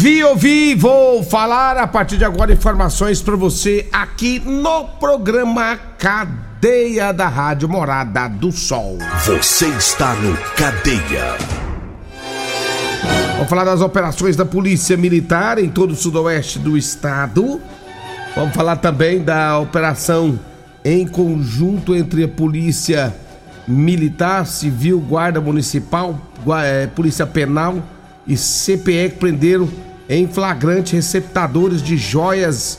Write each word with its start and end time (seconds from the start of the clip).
Vi 0.00 0.22
ouvi, 0.22 0.76
vou 0.76 1.24
falar 1.24 1.76
a 1.76 1.84
partir 1.84 2.18
de 2.18 2.24
agora 2.24 2.52
informações 2.52 3.20
para 3.20 3.34
você 3.34 3.88
aqui 3.92 4.38
no 4.38 4.84
programa 4.84 5.76
Cadeia 5.98 7.12
da 7.12 7.26
Rádio 7.26 7.68
Morada 7.68 8.28
do 8.28 8.52
Sol. 8.52 8.96
Você 9.26 9.66
está 9.66 10.14
no 10.14 10.36
Cadeia. 10.54 11.36
Vamos 13.32 13.48
falar 13.48 13.64
das 13.64 13.80
operações 13.80 14.36
da 14.36 14.44
Polícia 14.44 14.96
Militar 14.96 15.58
em 15.58 15.68
todo 15.68 15.90
o 15.90 15.96
sudoeste 15.96 16.60
do 16.60 16.78
estado. 16.78 17.60
Vamos 18.36 18.54
falar 18.54 18.76
também 18.76 19.24
da 19.24 19.58
operação 19.58 20.38
em 20.84 21.08
conjunto 21.08 21.96
entre 21.96 22.22
a 22.22 22.28
Polícia 22.28 23.12
Militar, 23.66 24.46
Civil, 24.46 25.00
Guarda 25.00 25.40
Municipal, 25.40 26.16
eh, 26.62 26.86
Polícia 26.94 27.26
Penal 27.26 27.82
e 28.28 28.36
CPE 28.36 29.08
que 29.08 29.16
prenderam 29.16 29.87
em 30.08 30.26
flagrante 30.26 30.96
receptadores 30.96 31.82
de 31.82 31.96
joias 31.96 32.78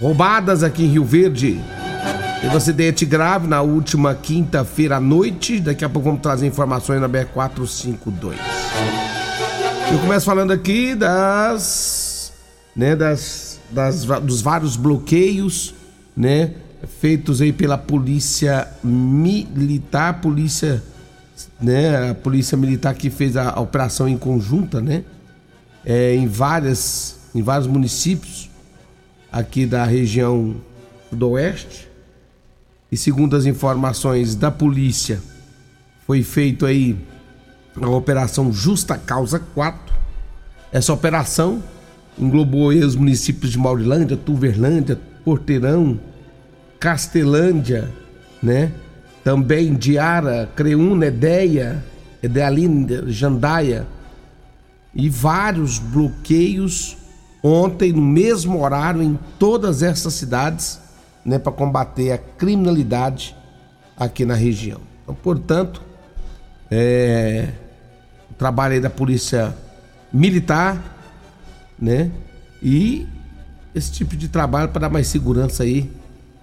roubadas 0.00 0.62
aqui 0.62 0.84
em 0.84 0.88
Rio 0.88 1.04
Verde. 1.04 1.60
Teve 2.40 2.56
acidente 2.56 3.06
grave 3.06 3.46
na 3.46 3.62
última 3.62 4.14
quinta-feira 4.14 4.96
à 4.96 5.00
noite. 5.00 5.60
Daqui 5.60 5.84
a 5.84 5.88
pouco 5.88 6.08
vamos 6.08 6.22
trazer 6.22 6.46
informações 6.46 7.00
na 7.00 7.08
BR-452. 7.08 8.34
Eu 9.92 9.98
começo 10.00 10.26
falando 10.26 10.52
aqui 10.52 10.94
das, 10.94 12.32
né, 12.74 12.96
das, 12.96 13.60
das 13.70 14.04
dos 14.04 14.42
vários 14.42 14.76
bloqueios, 14.76 15.74
né, 16.16 16.52
feitos 17.00 17.40
aí 17.40 17.52
pela 17.52 17.78
polícia 17.78 18.68
militar, 18.82 20.20
polícia, 20.20 20.82
né, 21.60 22.10
a 22.10 22.14
polícia 22.14 22.56
militar 22.56 22.94
que 22.94 23.10
fez 23.10 23.36
a, 23.36 23.50
a 23.50 23.60
operação 23.60 24.08
em 24.08 24.18
conjunta, 24.18 24.80
né, 24.80 25.04
é, 25.86 26.16
em 26.16 26.26
várias, 26.26 27.16
em 27.32 27.40
vários 27.40 27.68
municípios 27.68 28.50
aqui 29.30 29.64
da 29.64 29.84
região 29.84 30.56
do 31.12 31.30
oeste. 31.30 31.88
E 32.90 32.96
segundo 32.96 33.36
as 33.36 33.46
informações 33.46 34.34
da 34.34 34.50
polícia, 34.50 35.22
foi 36.04 36.24
feito 36.24 36.66
aí 36.66 36.96
a 37.80 37.88
Operação 37.88 38.52
Justa 38.52 38.98
Causa 38.98 39.38
4. 39.38 39.94
Essa 40.72 40.92
operação 40.92 41.62
englobou 42.18 42.68
os 42.68 42.96
municípios 42.96 43.52
de 43.52 43.58
Maurilândia, 43.58 44.16
Tuverlândia, 44.16 44.98
Porteirão, 45.24 46.00
Castelândia, 46.80 47.88
né? 48.42 48.72
Também 49.22 49.74
Diara, 49.74 50.48
Creúna, 50.54 51.06
Edeia, 51.06 51.84
Edealinda, 52.22 53.04
Jandaia 53.08 53.86
e 54.96 55.10
vários 55.10 55.78
bloqueios 55.78 56.96
ontem 57.42 57.92
no 57.92 58.00
mesmo 58.00 58.62
horário 58.62 59.02
em 59.02 59.16
todas 59.38 59.82
essas 59.82 60.14
cidades, 60.14 60.80
né, 61.24 61.38
para 61.38 61.52
combater 61.52 62.12
a 62.12 62.18
criminalidade 62.18 63.36
aqui 63.96 64.24
na 64.24 64.34
região. 64.34 64.80
Então, 65.02 65.14
portanto, 65.14 65.82
é, 66.70 67.52
o 68.30 68.34
trabalho 68.34 68.74
aí 68.74 68.80
da 68.80 68.90
polícia 68.90 69.54
militar, 70.12 70.82
né? 71.78 72.10
E 72.62 73.06
esse 73.74 73.92
tipo 73.92 74.16
de 74.16 74.28
trabalho 74.28 74.70
para 74.70 74.82
dar 74.82 74.88
mais 74.88 75.06
segurança 75.08 75.62
aí, 75.62 75.92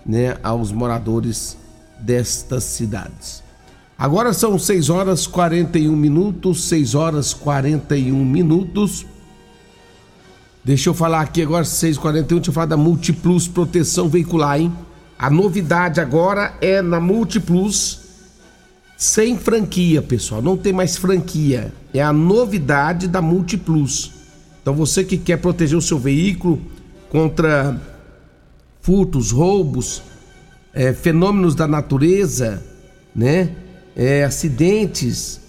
né, 0.06 0.38
aos 0.44 0.72
moradores 0.72 1.58
destas 2.00 2.64
cidades. 2.64 3.44
Agora 3.98 4.34
são 4.34 4.58
6 4.58 4.90
horas 4.90 5.28
41 5.28 5.96
minutos, 5.96 6.64
6 6.66 6.96
horas 6.96 7.34
41 7.34 8.26
minutos. 8.26 9.06
Deixa 10.64 10.90
eu 10.90 10.94
falar 10.94 11.22
aqui 11.22 11.42
agora, 11.42 11.64
6h41, 11.64 12.26
deixa 12.26 12.50
eu 12.50 12.54
falar 12.54 12.68
da 12.68 12.78
Multiplus 12.78 13.48
Proteção 13.48 14.08
Veicular, 14.08 14.60
hein? 14.60 14.74
A 15.20 15.30
novidade 15.30 16.00
agora 16.00 16.54
é 16.62 16.82
na 16.82 17.00
Multiplus 17.00 18.00
sem 18.98 19.38
franquia, 19.38 20.02
pessoal. 20.02 20.42
Não 20.42 20.56
tem 20.56 20.72
mais 20.72 20.96
franquia. 20.96 21.74
É 21.94 22.02
a 22.02 22.14
novidade 22.14 23.08
da 23.08 23.22
Multiplus. 23.22 24.12
Então 24.62 24.74
você 24.74 25.04
que 25.04 25.18
quer 25.18 25.38
proteger 25.38 25.78
o 25.78 25.82
seu 25.82 26.00
veículo 26.00 26.62
contra 27.10 27.80
furtos, 28.82 29.32
roubos, 29.32 30.02
é, 30.74 30.94
fenômenos 30.94 31.54
da 31.54 31.68
natureza, 31.68 32.64
né? 33.14 33.54
É, 33.96 34.24
acidentes, 34.24 35.40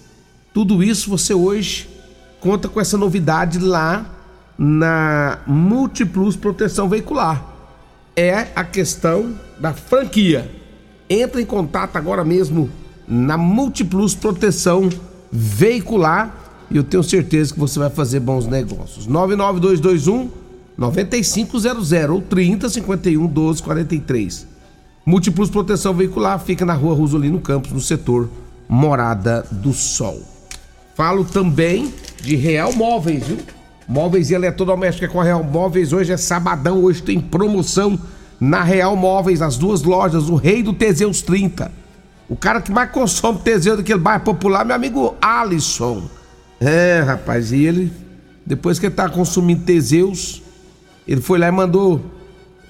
tudo 0.53 0.83
isso 0.83 1.09
você 1.09 1.33
hoje 1.33 1.89
conta 2.39 2.69
com 2.69 2.79
essa 2.79 2.97
novidade 2.97 3.59
lá 3.59 4.05
na 4.57 5.39
Multiplus 5.47 6.35
Proteção 6.35 6.87
Veicular. 6.87 7.53
É 8.15 8.47
a 8.55 8.63
questão 8.63 9.33
da 9.59 9.73
franquia. 9.73 10.49
Entra 11.09 11.41
em 11.41 11.45
contato 11.45 11.95
agora 11.97 12.23
mesmo 12.23 12.69
na 13.07 13.37
Multiplus 13.37 14.15
Proteção 14.15 14.89
Veicular 15.31 16.45
e 16.69 16.77
eu 16.77 16.83
tenho 16.83 17.03
certeza 17.03 17.53
que 17.53 17.59
você 17.59 17.77
vai 17.79 17.89
fazer 17.89 18.19
bons 18.19 18.47
negócios. 18.47 19.05
99221 19.07 20.29
9500 20.77 21.91
ou 22.09 22.21
3051 22.21 23.21
1243. 23.21 24.54
Múltiplos 25.05 25.51
Proteção 25.51 25.93
Veicular 25.93 26.39
fica 26.39 26.65
na 26.65 26.73
rua 26.73 26.95
Rosolino 26.95 27.39
Campos, 27.39 27.71
no 27.71 27.79
setor 27.79 28.27
Morada 28.67 29.45
do 29.51 29.71
Sol. 29.71 30.19
Falo 30.95 31.23
também 31.23 31.93
de 32.23 32.35
Real 32.35 32.73
Móveis, 32.73 33.27
viu? 33.27 33.37
Móveis 33.87 34.31
e 34.31 34.33
eletrodoméstica 34.33 35.07
com 35.07 35.21
a 35.21 35.23
Real 35.23 35.43
Móveis. 35.43 35.93
Hoje 35.93 36.11
é 36.11 36.17
sabadão, 36.17 36.83
hoje 36.83 37.03
tem 37.03 37.19
promoção 37.19 37.99
na 38.39 38.63
Real 38.63 38.95
Móveis, 38.95 39.43
as 39.43 39.57
duas 39.57 39.83
lojas, 39.83 40.27
o 40.27 40.35
Rei 40.35 40.63
do 40.63 40.73
Teseus 40.73 41.21
30. 41.21 41.71
O 42.27 42.35
cara 42.35 42.59
que 42.59 42.71
mais 42.71 42.89
consome 42.89 43.37
Teseus 43.39 43.77
daquele 43.77 43.99
bairro 43.99 44.23
popular, 44.23 44.65
meu 44.65 44.75
amigo 44.75 45.13
Alisson. 45.21 46.09
É, 46.59 47.03
rapaz, 47.05 47.51
e 47.51 47.63
ele, 47.63 47.93
depois 48.43 48.79
que 48.79 48.87
ele 48.87 48.95
tá 48.95 49.07
consumindo 49.07 49.65
Teseus, 49.65 50.41
ele 51.07 51.21
foi 51.21 51.37
lá 51.37 51.47
e 51.47 51.51
mandou. 51.51 52.14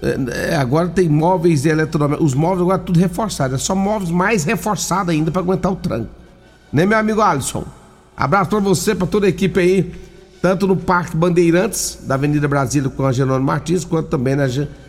É, 0.01 0.51
é, 0.53 0.55
agora 0.55 0.89
tem 0.89 1.07
móveis 1.07 1.65
e 1.65 1.69
eletrodomésticos. 1.69 2.33
Os 2.33 2.37
móveis 2.37 2.61
agora 2.61 2.79
tudo 2.79 2.99
reforçado. 2.99 3.55
É 3.55 3.57
só 3.57 3.75
móveis 3.75 4.11
mais 4.11 4.43
reforçados 4.43 5.09
ainda 5.09 5.31
para 5.31 5.41
aguentar 5.41 5.71
o 5.71 5.75
tranco. 5.75 6.09
Né, 6.71 6.85
meu 6.85 6.97
amigo 6.97 7.21
Alisson? 7.21 7.65
Abraço 8.17 8.49
pra 8.49 8.59
você, 8.59 8.95
pra 8.95 9.07
toda 9.07 9.25
a 9.25 9.29
equipe 9.29 9.59
aí, 9.59 9.93
tanto 10.41 10.67
no 10.67 10.75
Parque 10.75 11.15
Bandeirantes, 11.15 11.99
da 12.03 12.15
Avenida 12.15 12.47
Brasília 12.47 12.89
com 12.89 13.05
a 13.05 13.11
Jerônimo 13.11 13.45
Martins, 13.45 13.83
quanto 13.83 14.07
também 14.07 14.35
na, 14.35 14.45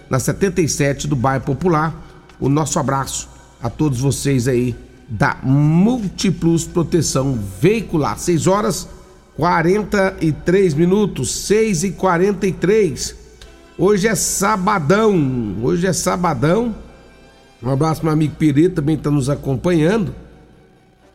na 0.08 0.18
77 0.18 1.08
do 1.08 1.16
Bairro 1.16 1.44
Popular. 1.44 1.94
O 2.38 2.48
nosso 2.48 2.78
abraço 2.78 3.28
a 3.62 3.70
todos 3.70 4.00
vocês 4.00 4.46
aí 4.46 4.76
da 5.08 5.36
Multiplus 5.42 6.64
Proteção 6.64 7.38
Veicular. 7.60 8.18
6 8.18 8.46
horas 8.46 8.88
43 9.36 10.74
minutos, 10.74 11.32
6 11.46 11.84
e 11.84 11.90
43. 11.92 13.25
Hoje 13.78 14.08
é 14.08 14.14
sabadão. 14.14 15.56
Hoje 15.62 15.87
é 15.87 15.93
sabadão. 15.93 16.75
Um 17.62 17.70
abraço 17.70 18.00
para 18.00 18.08
meu 18.08 18.14
amigo 18.14 18.34
Pereira, 18.37 18.73
também 18.73 18.96
está 18.96 19.11
nos 19.11 19.28
acompanhando. 19.28 20.14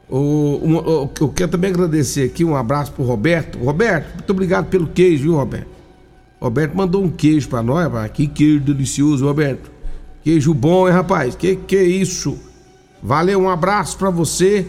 O, 0.08 0.60
um, 0.62 0.76
o, 0.78 1.10
eu 1.20 1.30
quero 1.30 1.50
também 1.50 1.72
agradecer 1.72 2.24
aqui, 2.24 2.44
um 2.44 2.56
abraço 2.56 2.92
pro 2.92 3.04
Roberto. 3.04 3.58
Roberto, 3.58 4.14
muito 4.14 4.30
obrigado 4.30 4.68
pelo 4.68 4.86
queijo, 4.88 5.24
viu, 5.24 5.36
Roberto? 5.36 5.70
Roberto 6.40 6.76
mandou 6.76 7.04
um 7.04 7.10
queijo 7.10 7.50
para 7.50 7.64
nós, 7.64 7.84
rapaz. 7.84 8.12
Que 8.12 8.28
queijo 8.28 8.60
delicioso, 8.60 9.26
Roberto. 9.26 9.72
Queijo 10.24 10.54
bom, 10.54 10.88
hein, 10.88 10.94
rapaz? 10.94 11.36
Que 11.36 11.56
que 11.56 11.76
é 11.76 11.84
isso? 11.84 12.38
Valeu, 13.02 13.42
um 13.42 13.50
abraço 13.50 13.98
para 13.98 14.12
você, 14.12 14.68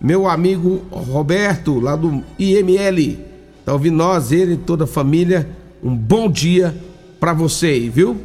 meu 0.00 0.26
amigo 0.26 0.82
Roberto, 0.90 1.80
lá 1.80 1.96
do 1.96 2.22
IML. 2.38 3.18
Tá 3.62 3.74
ouvindo 3.74 3.96
nós, 3.96 4.32
ele 4.32 4.54
e 4.54 4.56
toda 4.56 4.84
a 4.84 4.86
família. 4.86 5.46
Um 5.82 5.94
bom 5.94 6.30
dia 6.30 6.74
para 7.18 7.32
você 7.32 7.66
aí, 7.66 7.88
viu? 7.88 8.20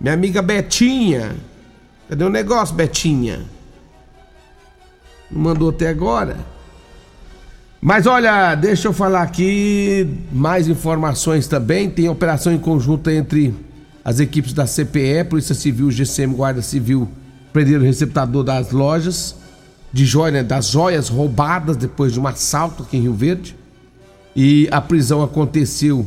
Minha 0.00 0.14
amiga 0.14 0.40
Betinha. 0.42 1.34
Cadê 2.08 2.24
o 2.24 2.30
negócio, 2.30 2.74
Betinha? 2.74 3.40
Não 5.30 5.40
mandou 5.40 5.70
até 5.70 5.88
agora. 5.88 6.36
Mas 7.80 8.06
olha, 8.06 8.54
deixa 8.54 8.88
eu 8.88 8.92
falar 8.92 9.22
aqui 9.22 10.08
mais 10.32 10.68
informações 10.68 11.46
também. 11.46 11.88
Tem 11.88 12.08
operação 12.08 12.52
em 12.52 12.58
conjunto 12.58 13.08
entre 13.10 13.54
as 14.04 14.20
equipes 14.20 14.52
da 14.52 14.66
CPE, 14.66 15.24
Polícia 15.28 15.54
Civil, 15.54 15.90
GCM, 15.90 16.34
Guarda 16.34 16.62
Civil, 16.62 17.08
prenderam 17.52 17.82
o 17.82 17.84
receptador 17.84 18.42
das 18.42 18.72
lojas 18.72 19.36
de 19.92 20.04
joias, 20.04 20.32
né, 20.32 20.42
das 20.42 20.70
joias 20.70 21.08
roubadas 21.08 21.76
depois 21.76 22.12
de 22.12 22.20
um 22.20 22.26
assalto 22.26 22.82
aqui 22.82 22.96
em 22.96 23.02
Rio 23.02 23.14
Verde. 23.14 23.54
E 24.34 24.68
a 24.70 24.80
prisão 24.80 25.22
aconteceu 25.22 26.06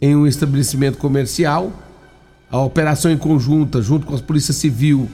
em 0.00 0.14
um 0.16 0.26
estabelecimento 0.26 0.98
comercial. 0.98 1.72
A 2.50 2.58
operação 2.58 3.10
em 3.10 3.18
conjunta, 3.18 3.82
junto 3.82 4.06
com 4.06 4.14
a 4.14 4.18
Polícia 4.18 4.54
Civil, 4.54 5.08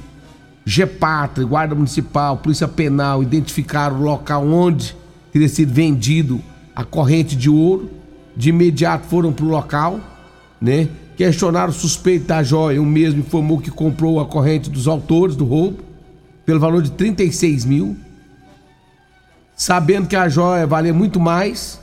GEPATRA, 0.64 1.44
Guarda 1.44 1.75
Municipal, 1.75 2.36
Polícia 2.36 2.69
Penal, 2.69 3.22
identificaram 3.22 4.00
o 4.00 4.02
local 4.02 4.46
onde 4.46 4.96
teria 5.32 5.48
sido 5.48 5.72
vendido 5.72 6.40
a 6.75 6.84
corrente 6.84 7.36
de 7.36 7.50
ouro. 7.50 7.90
De 8.36 8.48
imediato 8.48 9.06
foram 9.06 9.32
para 9.32 9.44
o 9.44 9.48
local, 9.48 10.00
né? 10.60 10.88
Questionaram 11.16 11.70
o 11.70 11.75
suspeito 11.75 12.26
da 12.26 12.42
joia. 12.42 12.82
O 12.82 12.87
mesmo 12.87 13.20
informou 13.20 13.60
que 13.60 13.70
comprou 13.70 14.19
a 14.19 14.26
corrente 14.26 14.69
dos 14.69 14.88
autores 14.88 15.37
do 15.37 15.44
roubo 15.44 15.78
pelo 16.44 16.58
valor 16.58 16.82
de 16.82 16.90
36 16.90 17.64
mil. 17.64 17.96
Sabendo 19.56 20.08
que 20.08 20.16
a 20.16 20.28
joia 20.28 20.66
valia 20.66 20.92
muito 20.92 21.20
mais. 21.20 21.80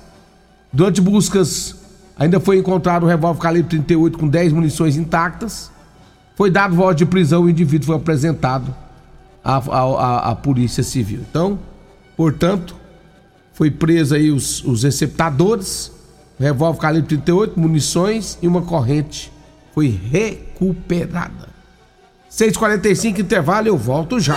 Durante 0.74 1.00
buscas, 1.00 1.81
ainda 2.22 2.40
foi 2.40 2.60
encontrado 2.60 3.04
um 3.04 3.10
revólver 3.10 3.42
calibre 3.42 3.70
38 3.70 4.18
com 4.18 4.28
10 4.28 4.54
munições 4.54 4.96
intactas. 4.96 5.72
Foi 6.36 6.52
dado 6.52 6.76
voz 6.76 6.96
de 6.96 7.04
prisão 7.04 7.44
e 7.44 7.48
o 7.48 7.50
indivíduo 7.50 7.88
foi 7.88 7.96
apresentado 7.96 8.76
à, 9.44 9.56
à, 9.58 10.32
à 10.32 10.36
Polícia 10.36 10.84
Civil. 10.84 11.22
Então, 11.28 11.58
portanto, 12.16 12.76
foi 13.54 13.72
preso 13.72 14.14
aí 14.14 14.30
os, 14.30 14.64
os 14.64 14.84
receptadores, 14.84 15.92
revólver 16.40 16.80
calibre 16.80 17.08
38, 17.08 17.60
munições 17.60 18.38
e 18.40 18.48
uma 18.48 18.62
corrente 18.62 19.32
foi 19.74 19.88
recuperada. 19.88 21.50
6h45, 22.30 23.20
intervalo, 23.20 23.68
eu 23.68 23.78
volto 23.78 24.20
já. 24.20 24.36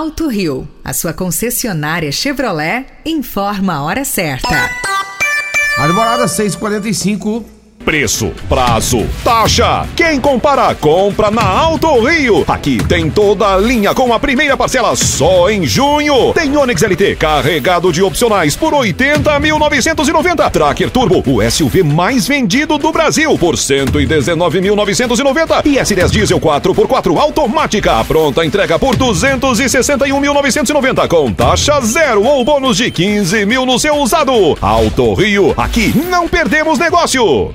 Alto 0.00 0.28
Rio, 0.28 0.66
a 0.82 0.94
sua 0.94 1.12
concessionária 1.12 2.10
Chevrolet, 2.10 2.86
informa 3.04 3.74
a 3.74 3.82
hora 3.82 4.02
certa. 4.02 4.48
A 5.76 5.86
demorada 5.86 6.24
6h45. 6.24 7.59
Preço, 7.84 8.32
prazo, 8.46 9.06
taxa. 9.24 9.86
Quem 9.96 10.20
compara, 10.20 10.74
compra 10.74 11.30
na 11.30 11.42
Alto 11.42 12.04
Rio. 12.04 12.44
Aqui 12.46 12.76
tem 12.86 13.10
toda 13.10 13.54
a 13.54 13.56
linha 13.56 13.94
com 13.94 14.12
a 14.12 14.20
primeira 14.20 14.54
parcela 14.54 14.94
só 14.94 15.50
em 15.50 15.66
junho. 15.66 16.34
Tem 16.34 16.54
Onix 16.54 16.82
LT 16.82 17.16
carregado 17.16 17.90
de 17.90 18.02
opcionais 18.02 18.54
por 18.54 18.74
80.990. 18.74 20.50
Tracker 20.50 20.90
Turbo, 20.90 21.22
o 21.26 21.40
SUV 21.50 21.82
mais 21.82 22.28
vendido 22.28 22.76
do 22.76 22.92
Brasil 22.92 23.38
por 23.38 23.56
119.990. 23.56 25.64
E 25.64 25.76
S10 25.76 26.10
Diesel 26.10 26.38
4x4 26.38 27.18
automática, 27.18 28.04
pronta 28.04 28.44
entrega 28.44 28.78
por 28.78 28.94
261.990 28.94 31.08
com 31.08 31.32
taxa 31.32 31.80
zero 31.80 32.24
ou 32.24 32.44
bônus 32.44 32.76
de 32.76 32.90
15 32.90 33.46
mil 33.46 33.64
no 33.64 33.78
seu 33.78 33.96
usado. 33.96 34.58
Alto 34.60 35.14
Rio, 35.14 35.54
aqui 35.56 35.94
não 36.10 36.28
perdemos 36.28 36.78
negócio. 36.78 37.54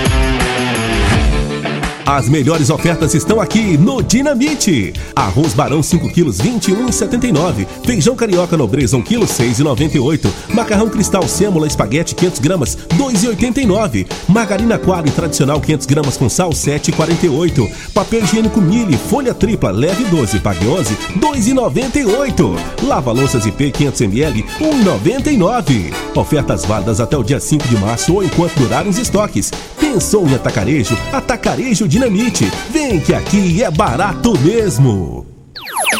As 2.05 2.27
melhores 2.27 2.69
ofertas 2.69 3.13
estão 3.13 3.39
aqui 3.39 3.77
no 3.77 4.01
Dinamite. 4.01 4.93
Arroz 5.15 5.53
Barão 5.53 5.83
5 5.83 6.11
quilos 6.11 6.39
21,79. 6.39 7.67
Feijão 7.85 8.15
carioca 8.15 8.57
nobreza 8.57 8.97
1 8.97 9.01
quilo 9.03 9.25
6,98. 9.25 10.27
Macarrão 10.53 10.89
cristal 10.89 11.27
sêmula 11.27 11.67
espaguete 11.67 12.15
500 12.15 12.39
gramas 12.39 12.77
2,89. 12.97 14.07
Margarina 14.27 14.77
quadro 14.79 15.11
tradicional 15.11 15.61
500 15.61 15.85
gramas 15.85 16.17
com 16.17 16.27
sal 16.27 16.49
7,48. 16.49 17.69
Papel 17.93 18.23
higiênico 18.23 18.59
Mili 18.59 18.97
folha 18.97 19.33
tripla 19.33 19.71
leve 19.71 20.03
12 20.05 20.39
pague 20.39 20.67
11 20.67 20.95
2,98. 21.19 22.57
Lava 22.83 23.11
louças 23.11 23.45
IP 23.45 23.71
500 23.71 24.01
ml 24.01 24.43
1,99. 24.59 25.93
Ofertas 26.15 26.65
válidas 26.65 26.99
até 26.99 27.15
o 27.15 27.23
dia 27.23 27.39
5 27.39 27.67
de 27.67 27.77
março 27.77 28.13
ou 28.13 28.23
enquanto 28.23 28.55
durarem 28.55 28.89
os 28.89 28.97
estoques. 28.97 29.51
Pensou 29.79 30.27
em 30.27 30.35
atacarejo? 30.35 30.97
Atacarejo 31.11 31.87
Dinamite. 31.91 32.49
Vem 32.69 33.01
que 33.01 33.13
aqui 33.13 33.61
é 33.61 33.69
barato 33.69 34.31
mesmo. 34.39 35.25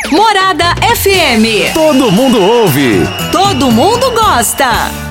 Morada 0.10 0.74
FM. 0.96 1.74
Todo 1.74 2.10
mundo 2.10 2.42
ouve. 2.42 3.02
Todo 3.30 3.70
mundo 3.70 4.10
gosta. 4.12 5.11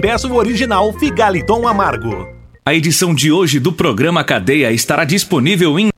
peça 0.00 0.28
o 0.28 0.34
original 0.34 0.92
Figaliton 0.92 1.66
Amargo. 1.66 2.28
A 2.64 2.74
edição 2.74 3.14
de 3.14 3.30
hoje 3.30 3.60
do 3.60 3.72
programa 3.72 4.24
Cadeia 4.24 4.72
estará 4.72 5.04
disponível 5.04 5.78
em 5.78 5.90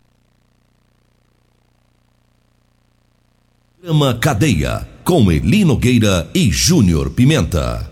Programa 3.81 4.19
Cadeia 4.19 4.89
com 5.03 5.33
Eli 5.33 5.65
Nogueira 5.65 6.29
e 6.35 6.51
Júnior 6.51 7.09
Pimenta. 7.09 7.91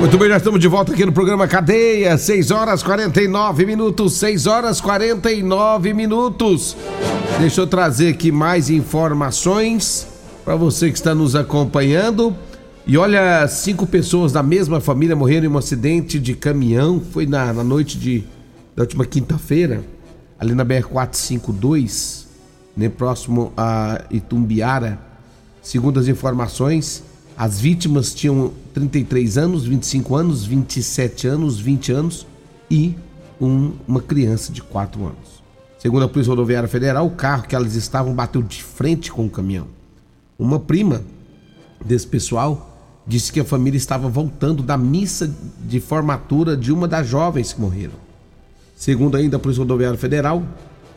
Muito 0.00 0.18
bem, 0.18 0.28
nós 0.28 0.38
estamos 0.38 0.60
de 0.60 0.66
volta 0.68 0.92
aqui 0.92 1.04
no 1.04 1.12
programa 1.12 1.46
Cadeia, 1.46 2.18
6 2.18 2.50
horas 2.50 2.82
49 2.82 3.66
minutos, 3.66 4.14
6 4.14 4.46
horas 4.46 4.80
49 4.80 5.94
minutos. 5.94 6.76
Deixa 7.38 7.60
eu 7.60 7.66
trazer 7.66 8.08
aqui 8.08 8.32
mais 8.32 8.70
informações 8.70 10.08
para 10.42 10.56
você 10.56 10.90
que 10.90 10.96
está 10.96 11.14
nos 11.14 11.36
acompanhando. 11.36 12.34
E 12.86 12.96
olha, 12.96 13.46
cinco 13.46 13.86
pessoas 13.86 14.32
da 14.32 14.42
mesma 14.42 14.80
família 14.80 15.14
morreram 15.14 15.44
em 15.44 15.52
um 15.52 15.58
acidente 15.58 16.18
de 16.18 16.34
caminhão. 16.34 16.98
Foi 16.98 17.26
na, 17.26 17.52
na 17.52 17.62
noite 17.62 17.98
de, 17.98 18.24
da 18.74 18.84
última 18.84 19.04
quinta-feira, 19.04 19.84
ali 20.38 20.54
na 20.54 20.64
BR-452, 20.64 22.24
né, 22.74 22.88
próximo 22.88 23.52
a 23.54 24.00
Itumbiara. 24.10 24.98
Segundo 25.60 26.00
as 26.00 26.08
informações, 26.08 27.02
as 27.36 27.60
vítimas 27.60 28.14
tinham 28.14 28.50
33 28.72 29.36
anos, 29.36 29.64
25 29.64 30.16
anos, 30.16 30.44
27 30.46 31.26
anos, 31.28 31.60
20 31.60 31.92
anos 31.92 32.26
e 32.70 32.96
um, 33.38 33.72
uma 33.86 34.00
criança 34.00 34.50
de 34.50 34.62
4 34.62 35.04
anos. 35.04 35.35
Segundo 35.86 36.02
a 36.02 36.08
Polícia 36.08 36.30
Rodoviária 36.30 36.68
Federal, 36.68 37.06
o 37.06 37.10
carro 37.10 37.46
que 37.46 37.54
elas 37.54 37.76
estavam 37.76 38.12
bateu 38.12 38.42
de 38.42 38.60
frente 38.60 39.12
com 39.12 39.24
o 39.24 39.30
caminhão. 39.30 39.68
Uma 40.36 40.58
prima 40.58 41.00
desse 41.84 42.04
pessoal 42.04 42.76
disse 43.06 43.32
que 43.32 43.38
a 43.38 43.44
família 43.44 43.78
estava 43.78 44.08
voltando 44.08 44.64
da 44.64 44.76
missa 44.76 45.32
de 45.60 45.78
formatura 45.78 46.56
de 46.56 46.72
uma 46.72 46.88
das 46.88 47.06
jovens 47.06 47.52
que 47.52 47.60
morreram. 47.60 47.94
Segundo 48.74 49.16
ainda 49.16 49.36
a 49.36 49.38
Polícia 49.38 49.60
Rodoviária 49.60 49.96
Federal, 49.96 50.42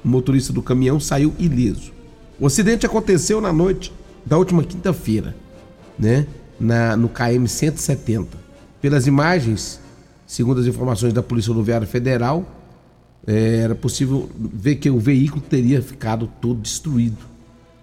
o 0.04 0.08
motorista 0.08 0.52
do 0.52 0.64
caminhão 0.64 1.00
saiu 1.00 1.36
ileso. 1.38 1.92
O 2.40 2.48
acidente 2.48 2.84
aconteceu 2.84 3.40
na 3.40 3.54
noite 3.54 3.94
da 4.26 4.40
última 4.40 4.64
quinta-feira 4.64 5.36
né, 6.00 6.26
na, 6.60 6.98
no 6.98 7.10
KM 7.10 7.48
170. 7.48 8.36
Pelas 8.82 9.06
imagens, 9.06 9.80
segundo 10.26 10.60
as 10.60 10.66
informações 10.66 11.14
da 11.14 11.22
Polícia 11.22 11.50
Rodoviária 11.54 11.86
Federal, 11.86 12.44
era 13.26 13.76
possível 13.76 14.30
ver 14.38 14.76
que 14.76 14.90
o 14.90 15.00
veículo 15.00 15.42
teria 15.42 15.82
ficado 15.82 16.30
todo 16.42 16.62
destruído. 16.62 17.18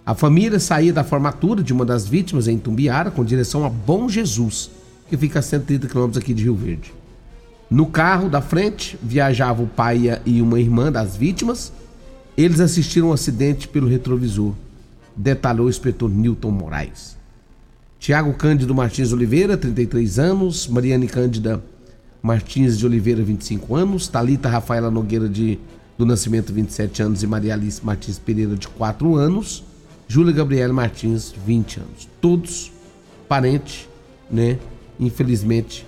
A 0.05 0.14
família 0.14 0.61
saía 0.61 0.93
da 0.93 1.02
formatura 1.02 1.62
de 1.62 1.73
uma 1.73 1.85
das 1.85 2.07
vítimas 2.07 2.47
em 2.47 2.59
Tumbiara 2.59 3.11
com 3.11 3.25
direção 3.25 3.64
a 3.64 3.69
Bom 3.69 4.09
Jesus, 4.09 4.71
que 5.09 5.16
fica 5.16 5.40
a 5.40 5.43
130 5.43 5.88
quilômetros 5.88 6.23
aqui 6.23 6.33
de 6.33 6.45
Rio 6.45 6.55
Verde. 6.55 6.93
No 7.69 7.87
carro 7.87 8.28
da 8.28 8.40
frente 8.40 8.97
viajava 9.02 9.62
o 9.62 9.66
pai 9.66 10.21
e 10.25 10.40
uma 10.40 10.61
irmã 10.61 10.93
das 10.93 11.16
vítimas. 11.16 11.73
Eles 12.37 12.61
assistiram 12.61 13.09
um 13.09 13.12
acidente 13.12 13.66
pelo 13.66 13.88
retrovisor, 13.88 14.55
detalhou 15.16 15.66
o 15.66 15.71
inspetor 15.71 16.09
Newton 16.09 16.52
Moraes. 16.52 17.16
Tiago 17.99 18.33
Cândido 18.35 18.75
Martins 18.75 19.12
Oliveira, 19.12 19.57
33 19.57 20.19
anos. 20.19 20.69
Mariane 20.69 21.09
Cândida 21.09 21.61
Martins 22.26 22.76
de 22.76 22.85
Oliveira, 22.85 23.23
25 23.23 23.76
anos. 23.76 24.09
Talita 24.09 24.49
Rafaela 24.49 24.90
Nogueira 24.90 25.28
de, 25.28 25.59
do 25.97 26.04
Nascimento, 26.04 26.52
27 26.52 27.02
anos. 27.02 27.23
E 27.23 27.26
Maria 27.26 27.54
Alice 27.54 27.85
Martins 27.85 28.18
Pereira, 28.18 28.56
de 28.56 28.66
4 28.66 29.14
anos. 29.14 29.62
Júlia 30.09 30.33
Gabriela 30.33 30.73
Martins, 30.73 31.33
20 31.47 31.78
anos. 31.78 32.09
Todos 32.21 32.73
parentes, 33.28 33.88
né? 34.28 34.59
Infelizmente, 34.99 35.87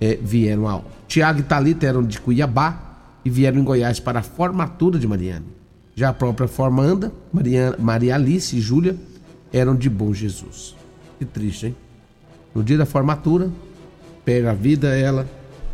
é, 0.00 0.18
vieram 0.20 0.66
a 0.66 0.80
Tiago 1.06 1.40
e 1.40 1.42
Talita 1.42 1.86
eram 1.86 2.02
de 2.02 2.18
Cuiabá 2.18 2.94
e 3.24 3.30
vieram 3.30 3.58
em 3.58 3.64
Goiás 3.64 4.00
para 4.00 4.20
a 4.20 4.22
formatura 4.22 4.98
de 4.98 5.06
Mariane. 5.06 5.46
Já 5.94 6.08
a 6.08 6.12
própria 6.12 6.48
formanda, 6.48 7.12
Maria, 7.32 7.76
Maria 7.78 8.14
Alice 8.14 8.56
e 8.56 8.60
Júlia, 8.60 8.96
eram 9.52 9.76
de 9.76 9.88
Bom 9.90 10.12
Jesus. 10.12 10.74
Que 11.18 11.24
triste, 11.24 11.66
hein? 11.66 11.76
No 12.54 12.62
dia 12.62 12.78
da 12.78 12.86
formatura, 12.86 13.50
pega 14.24 14.50
a 14.50 14.54
vida, 14.54 14.88
ela 14.96 15.26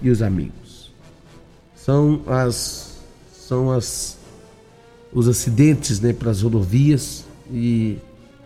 e 0.02 0.10
os 0.10 0.22
amigos. 0.22 0.92
São 1.74 2.22
as 2.26 2.98
são 3.32 3.70
as 3.70 4.18
os 5.12 5.26
acidentes, 5.26 6.00
né, 6.00 6.12
para 6.12 6.30
as 6.30 6.42
rodovias 6.42 7.24
e 7.50 7.98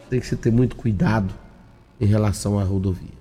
tem 0.08 0.18
que 0.18 0.26
se 0.26 0.36
ter 0.36 0.50
muito 0.50 0.76
cuidado 0.76 1.32
em 2.00 2.06
relação 2.06 2.58
à 2.58 2.64
rodovia. 2.64 3.12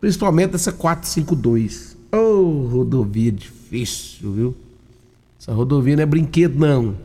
Principalmente 0.00 0.54
essa 0.54 0.72
452. 0.72 1.96
Oh, 2.12 2.68
rodovia 2.70 3.32
difícil, 3.32 4.32
viu? 4.32 4.56
Essa 5.38 5.52
rodovia 5.52 5.96
não 5.96 6.02
é 6.02 6.06
brinquedo 6.06 6.58
não. 6.58 6.96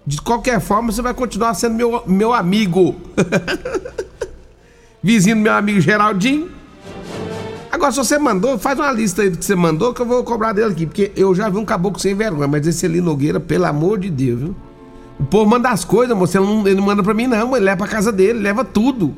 de 0.05 0.21
qualquer 0.21 0.59
forma 0.59 0.91
você 0.91 1.01
vai 1.01 1.13
continuar 1.13 1.53
sendo 1.53 1.75
meu, 1.75 2.03
meu 2.05 2.33
amigo. 2.33 2.97
Vizinho 5.01 5.37
do 5.37 5.41
meu 5.41 5.53
amigo 5.53 5.79
Geraldinho. 5.79 6.49
Agora, 7.71 7.93
se 7.93 7.99
você 7.99 8.19
mandou, 8.19 8.59
faz 8.59 8.77
uma 8.77 8.91
lista 8.91 9.21
aí 9.21 9.29
do 9.29 9.37
que 9.37 9.45
você 9.45 9.55
mandou 9.55 9.93
que 9.93 10.01
eu 10.01 10.05
vou 10.05 10.21
cobrar 10.25 10.51
dele 10.51 10.73
aqui. 10.73 10.85
Porque 10.85 11.13
eu 11.15 11.33
já 11.33 11.47
vi 11.47 11.55
um 11.55 11.63
caboclo 11.63 11.97
sem 11.97 12.13
vergonha, 12.13 12.49
mas 12.49 12.67
esse 12.67 12.85
ali 12.85 12.99
Nogueira, 12.99 13.39
pelo 13.39 13.67
amor 13.67 13.99
de 13.99 14.09
Deus, 14.09 14.41
viu? 14.41 14.55
O 15.17 15.23
povo 15.23 15.49
manda 15.49 15.69
as 15.69 15.85
coisas, 15.85 16.17
moço. 16.17 16.37
Ele 16.37 16.45
não, 16.45 16.67
ele 16.67 16.75
não 16.75 16.83
manda 16.83 17.01
pra 17.01 17.13
mim, 17.13 17.27
não. 17.27 17.55
Ele 17.55 17.63
leva 17.63 17.77
pra 17.77 17.87
casa 17.87 18.11
dele, 18.11 18.39
leva 18.39 18.65
tudo. 18.65 19.15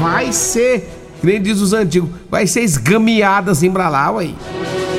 Vai 0.00 0.32
ser, 0.32 0.88
nem 1.22 1.40
diz 1.40 1.60
os 1.60 1.74
antigos, 1.74 2.08
vai 2.30 2.46
ser 2.46 2.62
esgameado 2.62 3.50
assim 3.50 3.70
pra 3.70 3.90
lá, 3.90 4.10
ué. 4.12 4.30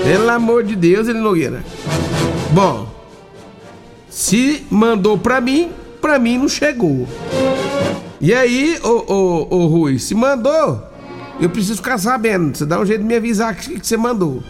Pelo 0.04 0.30
amor 0.30 0.64
de 0.64 0.76
Deus, 0.76 1.08
ele 1.08 1.20
Nogueira. 1.20 1.64
Bom, 2.52 2.88
se 4.10 4.64
mandou 4.70 5.18
pra 5.18 5.42
mim, 5.42 5.72
pra 6.00 6.20
mim 6.20 6.38
não 6.38 6.48
chegou. 6.48 7.08
E 8.20 8.32
aí, 8.32 8.78
ô, 8.84 9.04
ô, 9.12 9.48
ô 9.50 9.68
Rui, 9.68 9.98
se 9.98 10.14
mandou, 10.14 10.84
eu 11.40 11.50
preciso 11.50 11.78
ficar 11.78 11.98
sabendo. 11.98 12.56
Você 12.56 12.66
dá 12.68 12.80
um 12.80 12.86
jeito 12.86 13.02
de 13.02 13.08
me 13.08 13.16
avisar 13.16 13.56
que, 13.56 13.80
que 13.80 13.88
você 13.88 13.98
mandou. 13.98 14.44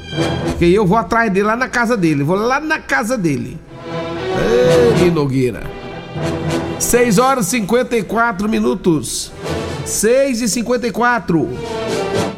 Porque 0.48 0.65
eu 0.65 0.86
vou 0.86 0.98
atrás 0.98 1.31
dele 1.31 1.46
lá 1.46 1.55
na 1.55 1.70
casa 1.70 1.96
dele. 1.96 2.24
Vou 2.24 2.36
lá 2.36 2.60
na 2.60 2.79
casa 2.79 3.17
dele. 3.17 3.58
Ei, 5.01 5.10
Nogueira. 5.10 5.63
6 6.77 7.17
horas 7.17 7.48
e 7.48 7.51
54 7.51 8.50
minutos. 8.50 9.31
6 9.85 10.41
e 10.41 10.50
54. 10.50 11.50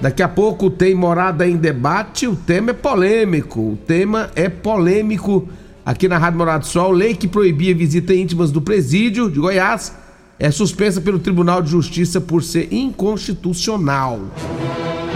Daqui 0.01 0.21
a 0.21 0.27
pouco 0.27 0.69
tem 0.69 0.93
morada 0.93 1.47
em 1.47 1.55
debate. 1.55 2.27
O 2.27 2.35
tema 2.35 2.71
é 2.71 2.73
polêmico. 2.73 3.59
O 3.61 3.77
tema 3.87 4.29
é 4.35 4.49
polêmico 4.49 5.47
aqui 5.85 6.07
na 6.07 6.17
Rádio 6.17 6.39
Morado 6.39 6.65
do 6.65 6.67
Sol. 6.67 6.91
Lei 6.91 7.15
que 7.15 7.27
proibia 7.27 7.73
visita 7.73 8.13
íntimas 8.13 8.51
do 8.51 8.61
presídio 8.61 9.29
de 9.29 9.39
Goiás 9.39 9.93
é 10.39 10.51
suspensa 10.51 10.99
pelo 10.99 11.19
Tribunal 11.19 11.61
de 11.61 11.69
Justiça 11.69 12.19
por 12.19 12.43
ser 12.43 12.73
inconstitucional. 12.73 14.19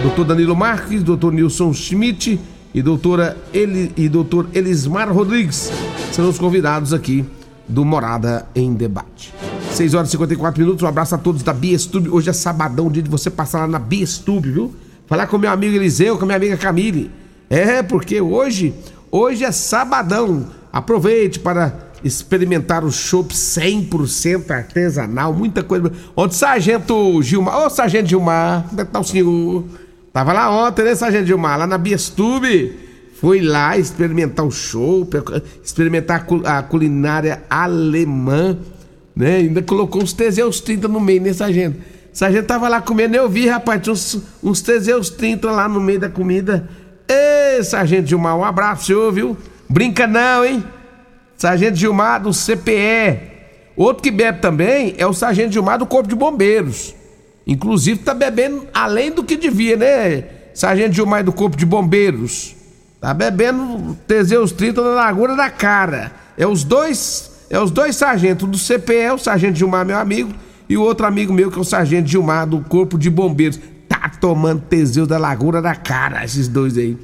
Doutor 0.02 0.24
Danilo 0.24 0.56
Marques, 0.56 1.02
doutor 1.02 1.32
Nilson 1.32 1.72
Schmidt 1.74 2.40
e 2.72 2.80
doutora 2.80 3.36
Eli, 3.52 3.92
e 3.96 4.08
doutor 4.08 4.48
Elismar 4.54 5.12
Rodrigues 5.12 5.70
serão 6.12 6.28
os 6.28 6.38
convidados 6.38 6.92
aqui 6.92 7.24
do 7.68 7.84
Morada 7.84 8.46
em 8.54 8.72
Debate. 8.72 9.34
6 9.72 9.94
horas 9.94 10.08
e 10.08 10.12
54 10.12 10.60
minutos, 10.60 10.82
um 10.82 10.86
abraço 10.86 11.14
a 11.14 11.18
todos 11.18 11.42
da 11.42 11.52
Biestube. 11.52 12.08
Hoje 12.08 12.30
é 12.30 12.32
sabadão, 12.32 12.90
dia 12.90 13.02
de 13.02 13.10
você 13.10 13.30
passar 13.30 13.60
lá 13.60 13.66
na 13.66 13.78
Biestube, 13.78 14.50
viu? 14.50 14.74
Falar 15.06 15.26
com 15.26 15.38
meu 15.38 15.50
amigo 15.50 15.76
Eliseu, 15.76 16.18
com 16.18 16.26
minha 16.26 16.36
amiga 16.36 16.56
Camille. 16.56 17.10
É, 17.48 17.82
porque 17.82 18.20
hoje, 18.20 18.74
hoje 19.10 19.44
é 19.44 19.52
sabadão. 19.52 20.46
Aproveite 20.72 21.38
para 21.38 21.88
experimentar 22.04 22.84
o 22.84 22.90
chopp 22.90 23.34
100% 23.34 24.50
artesanal, 24.50 25.32
muita 25.32 25.62
coisa. 25.62 25.92
Onde 26.16 26.34
Sargento 26.34 27.22
Gilmar, 27.22 27.66
ô 27.66 27.70
Sargento 27.70 28.08
Gilmar, 28.08 28.66
onde 28.72 28.82
é 28.82 28.84
que 28.84 28.90
tá 28.90 29.00
o 29.00 29.04
senhor? 29.04 29.64
Tava 30.12 30.32
lá 30.32 30.66
ontem, 30.66 30.84
né, 30.84 30.94
Sargento 30.94 31.26
Gilmar? 31.26 31.58
Lá 31.58 31.66
na 31.66 31.78
Biestube. 31.78 32.88
Foi 33.20 33.40
lá 33.40 33.76
experimentar 33.76 34.46
o 34.46 34.50
show, 34.50 35.08
experimentar 35.64 36.24
a 36.44 36.62
culinária 36.62 37.42
alemã, 37.50 38.56
né? 39.18 39.38
Ainda 39.38 39.60
colocou 39.60 40.00
uns 40.00 40.12
Teseus 40.12 40.60
30 40.60 40.86
no 40.86 41.00
meio, 41.00 41.20
né, 41.20 41.32
Sargento? 41.32 41.76
Sargento 42.12 42.46
tava 42.46 42.68
lá 42.68 42.80
comendo, 42.80 43.16
eu 43.16 43.28
vi, 43.28 43.48
rapaz, 43.48 43.82
tinha 43.82 43.92
uns, 43.92 44.22
uns 44.40 44.60
Teseus 44.60 45.10
30 45.10 45.50
lá 45.50 45.68
no 45.68 45.80
meio 45.80 45.98
da 45.98 46.08
comida. 46.08 46.68
Ê, 47.08 47.60
Sargento 47.64 48.08
Gilmar, 48.08 48.36
um 48.36 48.44
abraço, 48.44 48.86
senhor, 48.86 49.12
viu? 49.12 49.36
Brinca 49.68 50.06
não, 50.06 50.44
hein? 50.44 50.62
Sargento 51.36 51.76
Gilmar 51.76 52.22
do 52.22 52.30
CPE. 52.32 53.18
Outro 53.76 54.04
que 54.04 54.10
bebe 54.10 54.40
também 54.40 54.94
é 54.98 55.06
o 55.06 55.12
Sargento 55.12 55.52
Gilmar 55.52 55.78
do 55.78 55.86
Corpo 55.86 56.08
de 56.08 56.14
Bombeiros. 56.14 56.94
Inclusive 57.44 58.00
tá 58.00 58.14
bebendo 58.14 58.68
além 58.72 59.10
do 59.10 59.24
que 59.24 59.36
devia, 59.36 59.76
né? 59.76 60.24
Sargento 60.54 60.94
Gilmar 60.94 61.24
do 61.24 61.32
Corpo 61.32 61.56
de 61.56 61.66
Bombeiros. 61.66 62.54
Tá 63.00 63.12
bebendo 63.12 63.96
Teseus 64.06 64.52
30 64.52 64.80
na 64.80 64.90
largura 64.90 65.34
da 65.34 65.50
cara. 65.50 66.12
É 66.36 66.46
os 66.46 66.62
dois, 66.62 67.30
é 67.50 67.58
os 67.58 67.70
dois 67.70 67.96
sargentos 67.96 68.48
do 68.48 68.58
CPE, 68.58 69.12
o 69.14 69.18
Sargento 69.18 69.58
Gilmar, 69.58 69.84
meu 69.84 69.96
amigo, 69.96 70.32
e 70.68 70.76
o 70.76 70.82
outro 70.82 71.06
amigo 71.06 71.32
meu 71.32 71.50
que 71.50 71.58
é 71.58 71.60
o 71.60 71.64
Sargento 71.64 72.08
Gilmar 72.08 72.46
do 72.46 72.60
Corpo 72.60 72.98
de 72.98 73.08
Bombeiros. 73.08 73.58
Tá 73.88 74.10
tomando 74.20 74.62
Teseus 74.62 75.08
da 75.08 75.16
largura 75.16 75.62
da 75.62 75.74
cara, 75.74 76.24
esses 76.24 76.46
dois 76.46 76.76
aí. 76.76 76.96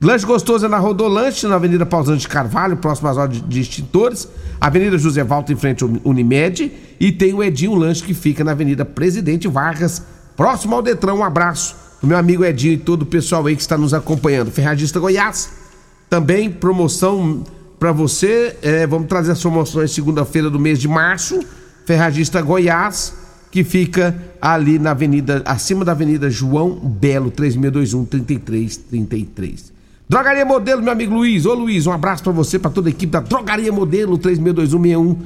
Lanche 0.00 0.26
Gostoso 0.26 0.66
é 0.66 0.68
na 0.68 0.76
Rodolanche, 0.78 1.46
na 1.46 1.54
Avenida 1.54 1.86
Pausante 1.86 2.20
de 2.20 2.28
Carvalho, 2.28 2.76
próximo 2.76 3.08
às 3.08 3.16
horas 3.16 3.40
de 3.40 3.60
extintores. 3.60 4.28
Avenida 4.60 4.98
José 4.98 5.24
Valto, 5.24 5.52
em 5.52 5.56
frente 5.56 5.82
ao 5.82 5.90
Unimed. 6.04 6.70
E 7.00 7.12
tem 7.12 7.32
o 7.32 7.42
Edinho 7.42 7.74
Lanche, 7.74 8.02
que 8.02 8.12
fica 8.12 8.44
na 8.44 8.50
Avenida 8.50 8.84
Presidente 8.84 9.48
Vargas, 9.48 10.02
próximo 10.36 10.74
ao 10.74 10.82
Detran. 10.82 11.14
Um 11.14 11.24
abraço 11.24 11.74
pro 12.00 12.08
meu 12.08 12.18
amigo 12.18 12.44
Edinho 12.44 12.74
e 12.74 12.76
todo 12.76 13.02
o 13.02 13.06
pessoal 13.06 13.46
aí 13.46 13.56
que 13.56 13.62
está 13.62 13.78
nos 13.78 13.94
acompanhando. 13.94 14.50
Ferradista 14.50 15.00
Goiás, 15.00 15.50
também 16.10 16.50
promoção 16.50 17.42
para 17.84 17.92
você. 17.92 18.56
É, 18.62 18.86
vamos 18.86 19.08
trazer 19.08 19.32
as 19.32 19.42
promoções 19.42 19.90
segunda-feira 19.90 20.48
do 20.48 20.58
mês 20.58 20.78
de 20.78 20.88
março. 20.88 21.40
Ferragista 21.84 22.40
Goiás, 22.40 23.14
que 23.50 23.62
fica 23.62 24.16
ali 24.40 24.78
na 24.78 24.92
avenida, 24.92 25.42
acima 25.44 25.84
da 25.84 25.92
Avenida 25.92 26.30
João 26.30 26.76
Belo, 26.76 27.30
3621 27.30 28.06
3333. 28.06 29.74
Drogaria 30.08 30.46
Modelo, 30.46 30.82
meu 30.82 30.94
amigo 30.94 31.12
Luiz. 31.12 31.44
Ô 31.44 31.52
Luiz, 31.52 31.86
um 31.86 31.92
abraço 31.92 32.22
para 32.22 32.32
você, 32.32 32.58
para 32.58 32.70
toda 32.70 32.88
a 32.88 32.90
equipe 32.90 33.12
da 33.12 33.20
Drogaria 33.20 33.70
Modelo, 33.70 34.16
362161 34.16 35.18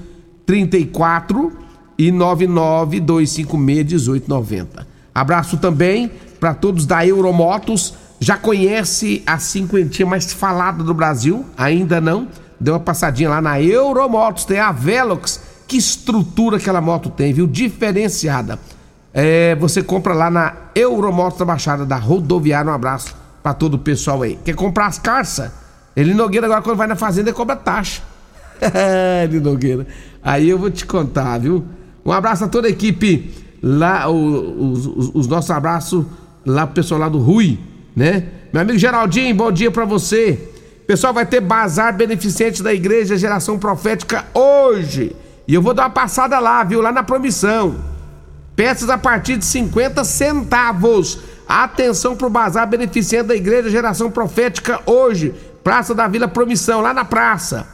34 0.45 1.53
e 1.97 2.11
992561890. 2.11 4.85
Abraço 5.15 5.59
também 5.59 6.11
para 6.41 6.55
todos 6.55 6.87
da 6.87 7.07
Euromotos. 7.07 7.95
Já 8.19 8.37
conhece 8.37 9.23
a 9.25 9.39
cinquentinha 9.39 10.07
mais 10.07 10.33
falada 10.33 10.83
do 10.83 10.93
Brasil? 10.93 11.45
Ainda 11.57 12.01
não? 12.01 12.27
Deu 12.61 12.75
uma 12.75 12.81
passadinha 12.81 13.31
lá 13.31 13.41
na 13.41 13.61
Euromotos, 13.61 14.45
tem 14.45 14.59
a 14.59 14.73
Velox. 14.73 15.41
Que 15.67 15.77
estrutura 15.77 16.57
aquela 16.57 16.81
moto 16.81 17.11
tem, 17.11 17.33
viu? 17.33 17.47
Diferenciada. 17.47 18.59
É, 19.13 19.55
você 19.57 19.83
compra 19.83 20.15
lá 20.15 20.31
na 20.31 20.55
Euromotos 20.75 21.39
da 21.39 21.45
Baixada 21.45 21.85
da 21.85 21.97
Rodoviária. 21.97 22.71
Um 22.71 22.75
abraço 22.75 23.15
para 23.43 23.55
todo 23.55 23.75
o 23.75 23.79
pessoal 23.79 24.23
aí. 24.23 24.39
Quer 24.45 24.55
comprar 24.55 24.87
as 24.87 24.99
carças? 24.99 25.51
Ele 25.95 26.15
Nogueira 26.15 26.47
agora 26.47 26.63
quando 26.63 26.77
vai 26.77 26.87
na 26.87 26.97
fazenda 26.97 27.33
cobra 27.33 27.57
taxa. 27.57 28.03
Ele 29.25 29.41
Nogueira. 29.41 29.87
Aí 30.23 30.49
eu 30.49 30.59
vou 30.59 30.71
te 30.71 30.87
contar, 30.87 31.39
viu? 31.39 31.65
Um 32.05 32.13
abraço 32.13 32.45
a 32.45 32.49
toda 32.49 32.69
a 32.69 32.71
equipe 32.71 33.35
lá, 33.63 34.09
os, 34.09 34.87
os, 34.87 35.11
os 35.15 35.27
nossos 35.27 35.51
abraços 35.51 36.05
lá 36.47 36.67
pro 36.67 36.77
pessoal 36.77 37.01
lá 37.01 37.09
do 37.09 37.19
Rui, 37.19 37.59
né? 37.95 38.25
Meu 38.53 38.63
amigo 38.63 38.79
Geraldinho, 38.79 39.35
bom 39.35 39.53
dia 39.53 39.71
para 39.71 39.85
você. 39.85 40.53
Pessoal, 40.89 41.13
vai 41.13 41.27
ter 41.27 41.43
bazar 41.43 41.95
beneficente 41.95 42.63
da 42.63 42.73
Igreja 42.73 43.15
Geração 43.15 43.59
Profética 43.59 44.25
hoje. 44.33 45.15
E 45.47 45.53
eu 45.53 45.61
vou 45.61 45.75
dar 45.75 45.83
uma 45.83 45.91
passada 45.91 46.39
lá, 46.39 46.65
viu? 46.65 46.81
Lá 46.81 46.91
na 46.91 47.03
promissão. 47.03 47.77
Peças 48.57 48.89
a 48.89 48.97
partir 48.97 49.37
de 49.37 49.45
50 49.45 50.03
centavos. 50.03 51.19
Atenção 51.47 52.17
pro 52.17 52.31
bazar 52.31 52.67
beneficente 52.67 53.25
da 53.25 53.37
Igreja 53.37 53.69
Geração 53.69 54.11
Profética 54.11 54.81
hoje. 54.87 55.35
Praça 55.63 55.95
da 55.95 56.09
Vila 56.09 56.27
Promissão, 56.27 56.81
lá 56.81 56.95
na 56.95 57.05
praça. 57.05 57.67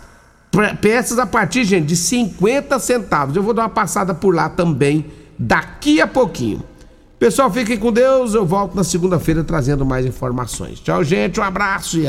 Peças 0.81 1.17
a 1.17 1.25
partir, 1.25 1.63
gente, 1.63 1.87
de 1.87 1.95
50 1.95 2.81
centavos. 2.81 3.37
Eu 3.37 3.45
vou 3.45 3.55
dar 3.55 3.63
uma 3.63 3.69
passada 3.69 4.13
por 4.13 4.35
lá 4.35 4.49
também 4.49 5.07
daqui 5.39 6.01
a 6.01 6.07
pouquinho. 6.09 6.65
Pessoal, 7.17 7.49
fiquem 7.49 7.79
com 7.79 7.93
Deus. 7.93 8.35
Eu 8.35 8.45
volto 8.45 8.75
na 8.75 8.83
segunda-feira 8.83 9.45
trazendo 9.45 9.87
mais 9.87 10.05
informações. 10.05 10.81
Tchau, 10.81 11.05
gente. 11.05 11.39
Um 11.39 11.45
abraço 11.45 11.97
e 12.01 12.09